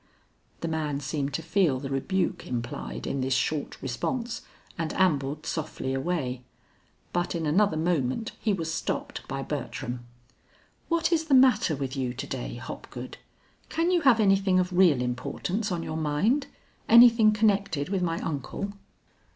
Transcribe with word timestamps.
The 0.61 0.67
man 0.67 0.99
seemed 0.99 1.31
to 1.35 1.43
feel 1.43 1.79
the 1.79 1.91
rebuke 1.91 2.47
implied 2.47 3.05
in 3.05 3.21
this 3.21 3.35
short 3.35 3.79
response, 3.83 4.41
and 4.75 4.91
ambled 4.93 5.45
softly 5.45 5.93
away. 5.93 6.41
But 7.13 7.35
in 7.35 7.45
another 7.45 7.77
moment 7.77 8.31
he 8.39 8.51
was 8.51 8.73
stopped 8.73 9.21
by 9.27 9.43
Bertram. 9.43 10.03
"What 10.89 11.11
is 11.11 11.25
the 11.25 11.35
matter 11.35 11.75
with 11.75 11.95
you 11.95 12.15
to 12.15 12.25
day, 12.25 12.55
Hopgood? 12.55 13.19
Can 13.69 13.91
you 13.91 14.01
have 14.01 14.19
anything 14.19 14.57
of 14.59 14.73
real 14.73 15.03
importance 15.03 15.71
on 15.71 15.83
your 15.83 15.97
mind; 15.97 16.47
anything 16.89 17.31
connected 17.31 17.89
with 17.89 18.01
my 18.01 18.17
uncle?" 18.21 18.73